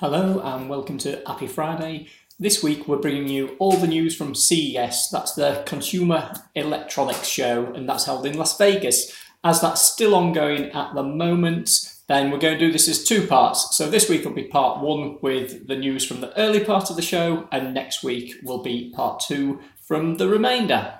[0.00, 2.08] Hello and welcome to Happy Friday.
[2.38, 7.66] This week we're bringing you all the news from CES, that's the Consumer Electronics Show,
[7.74, 9.14] and that's held in Las Vegas.
[9.44, 11.68] As that's still ongoing at the moment,
[12.08, 13.76] then we're going to do this as two parts.
[13.76, 16.96] So this week will be part one with the news from the early part of
[16.96, 20.94] the show, and next week will be part two from the remainder.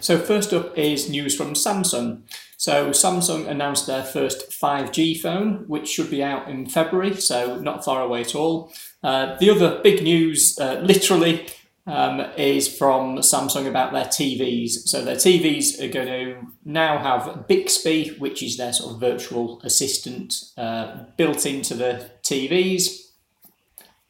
[0.00, 2.22] So first up is news from Samsung.
[2.56, 7.84] So Samsung announced their first 5G phone, which should be out in February, so not
[7.84, 8.72] far away at all.
[9.02, 11.46] Uh, the other big news, uh, literally,
[11.86, 14.70] um, is from Samsung about their TVs.
[14.88, 19.60] So their TVs are going to now have Bixby, which is their sort of virtual
[19.62, 23.02] assistant, uh, built into the TVs.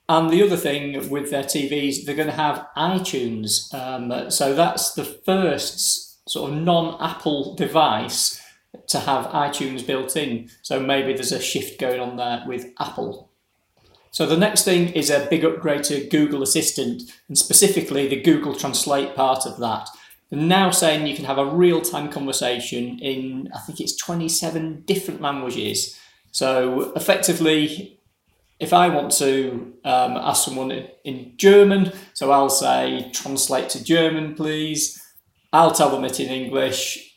[0.08, 3.74] And the other thing with their TVs, they're going to have iTunes.
[3.74, 8.40] Um, so that's the first sort of non Apple device
[8.88, 10.50] to have iTunes built in.
[10.62, 13.30] So maybe there's a shift going on there with Apple.
[14.10, 18.54] So the next thing is a big upgrade to Google Assistant, and specifically the Google
[18.54, 19.88] Translate part of that.
[20.30, 24.82] They're now saying you can have a real time conversation in, I think it's 27
[24.86, 25.98] different languages.
[26.32, 28.00] So effectively,
[28.58, 30.70] if I want to um, ask someone
[31.04, 35.00] in German, so I'll say, translate to German, please.
[35.56, 37.16] I'll tell them it in English.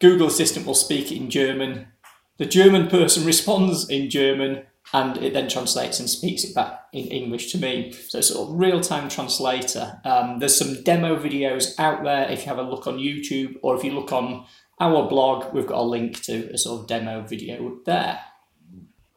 [0.00, 1.88] Google Assistant will speak it in German.
[2.36, 7.06] The German person responds in German and it then translates and speaks it back in
[7.06, 7.90] English to me.
[7.92, 9.98] So it's a sort of real time translator.
[10.04, 13.76] Um, there's some demo videos out there if you have a look on YouTube or
[13.76, 14.44] if you look on
[14.78, 18.20] our blog, we've got a link to a sort of demo video there.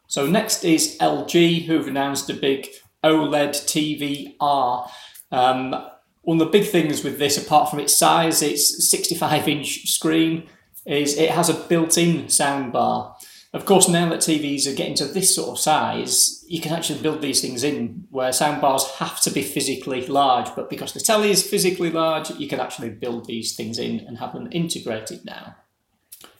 [0.07, 2.69] So next is LG, who've announced a big
[3.03, 4.89] OLED TV R.
[5.31, 5.75] Um,
[6.23, 10.47] one of the big things with this, apart from its size, its 65 inch screen,
[10.85, 13.15] is it has a built in soundbar.
[13.53, 17.01] Of course, now that TVs are getting to this sort of size, you can actually
[17.01, 21.29] build these things in where soundbars have to be physically large, but because the telly
[21.29, 25.55] is physically large, you can actually build these things in and have them integrated now.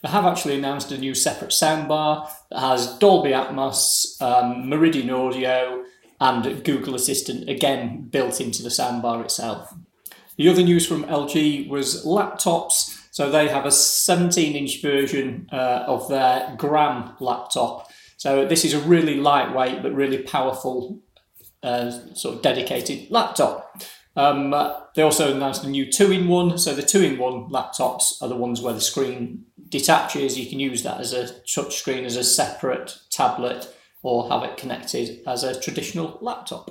[0.02, 5.84] They have actually announced a new separate soundbar that has Dolby Atmos, um, Meridian Audio,
[6.24, 9.74] and Google Assistant again built into the soundbar itself.
[10.38, 12.98] The other news from LG was laptops.
[13.12, 17.92] So they have a 17 inch version uh, of their Gram laptop.
[18.16, 21.02] So this is a really lightweight but really powerful
[21.62, 23.84] uh, sort of dedicated laptop.
[24.16, 24.52] Um,
[24.96, 26.58] they also announced a new two in one.
[26.58, 30.40] So the two in one laptops are the ones where the screen detaches.
[30.40, 33.68] You can use that as a touch screen, as a separate tablet,
[34.04, 36.70] or have it connected as a traditional laptop.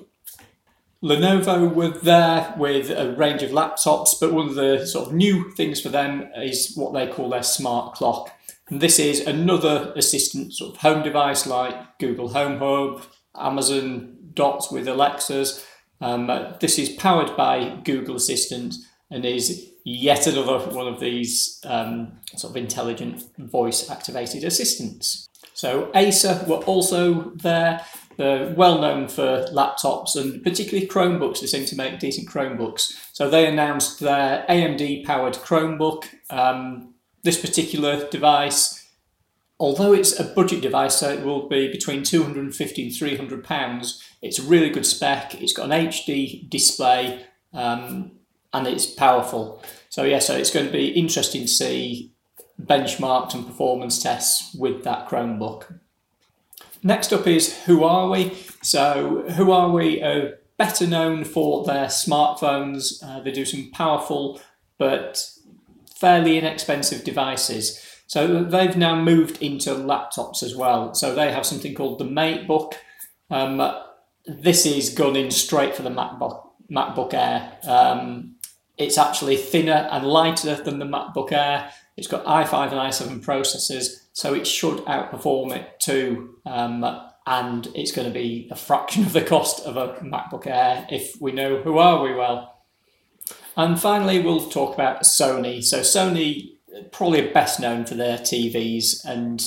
[1.02, 5.50] Lenovo were there with a range of laptops, but one of the sort of new
[5.52, 8.30] things for them is what they call their smart clock.
[8.68, 13.02] And this is another assistant sort of home device like Google Home Hub,
[13.36, 15.66] Amazon Dot with Alexa's,
[16.02, 16.26] um,
[16.58, 18.74] this is powered by Google Assistant
[19.08, 25.28] and is yet another one of these um, sort of intelligent voice activated assistants.
[25.62, 27.86] So Acer were also there.
[28.16, 31.40] They're well known for laptops and particularly Chromebooks.
[31.40, 32.92] They seem to make decent Chromebooks.
[33.12, 36.06] So they announced their AMD powered Chromebook.
[36.30, 38.88] Um, this particular device,
[39.60, 44.40] although it's a budget device, so it will be between 250 and 300 pounds, it's
[44.40, 45.40] a really good spec.
[45.40, 48.10] It's got an HD display um,
[48.52, 49.62] and it's powerful.
[49.90, 52.11] So yeah, so it's going to be interesting to see
[52.60, 55.78] benchmarks and performance tests with that Chromebook.
[56.82, 58.34] Next up is Huawei.
[58.64, 63.02] So Huawei are better known for their smartphones.
[63.02, 64.40] Uh, they do some powerful
[64.78, 65.28] but
[65.96, 67.80] fairly inexpensive devices.
[68.06, 70.92] So they've now moved into laptops as well.
[70.94, 72.74] So they have something called the MateBook.
[73.30, 73.72] Um,
[74.26, 77.58] this is gone in straight for the MacBook MacBook Air.
[77.64, 78.36] Um,
[78.82, 81.72] it's actually thinner and lighter than the MacBook Air.
[81.96, 86.36] It's got i5 and i7 processors, so it should outperform it too.
[86.46, 86.84] Um,
[87.26, 91.20] and it's going to be a fraction of the cost of a MacBook Air if
[91.20, 92.64] we know Huawei well.
[93.56, 95.62] And finally, we'll talk about Sony.
[95.62, 96.52] So, Sony
[96.90, 99.44] probably best known for their TVs, and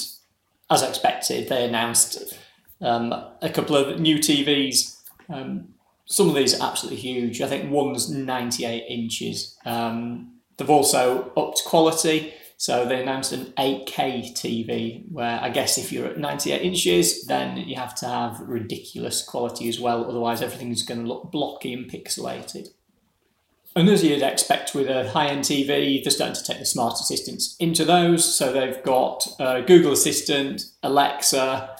[0.69, 2.35] as expected, they announced
[2.81, 5.01] um, a couple of new TVs.
[5.27, 5.74] Um,
[6.05, 7.41] some of these are absolutely huge.
[7.41, 9.57] I think one's 98 inches.
[9.65, 12.33] Um, they've also upped quality.
[12.57, 17.57] So they announced an 8K TV, where I guess if you're at 98 inches, then
[17.57, 20.05] you have to have ridiculous quality as well.
[20.05, 22.69] Otherwise, everything's going to look blocky and pixelated.
[23.75, 26.93] And as you'd expect with a high end TV, they're starting to take the smart
[26.93, 28.23] assistants into those.
[28.23, 31.75] So they've got uh, Google Assistant, Alexa,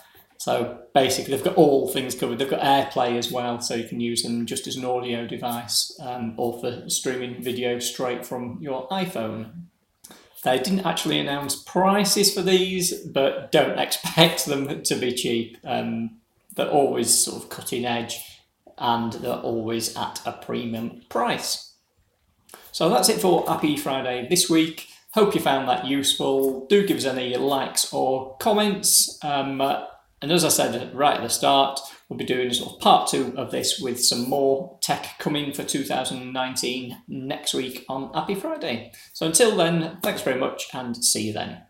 [0.46, 2.38] So basically, they've got all things covered.
[2.38, 6.00] They've got AirPlay as well, so you can use them just as an audio device
[6.00, 9.64] um, or for streaming video straight from your iPhone.
[10.44, 15.58] They didn't actually announce prices for these, but don't expect them to be cheap.
[15.64, 16.18] Um,
[16.56, 18.20] they're always sort of cutting edge
[18.78, 21.74] and they're always at a premium price.
[22.72, 24.90] So that's it for Appy Friday this week.
[25.16, 26.68] Hope you found that useful.
[26.68, 29.18] Do give us any likes or comments.
[29.24, 29.60] Um,
[30.22, 31.80] and as I said right at the start,
[32.10, 35.64] we'll be doing sort of part two of this with some more tech coming for
[35.64, 38.92] 2019 next week on Happy Friday.
[39.14, 41.64] So until then, thanks very much and see you then.